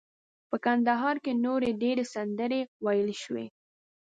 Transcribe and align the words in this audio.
په 0.49 0.57
کندهار 0.65 1.15
کې 1.23 1.33
نورې 1.45 1.69
ډیرې 1.81 2.05
سندرې 2.13 2.61
ویل 2.85 3.09
شوي. 3.23 3.45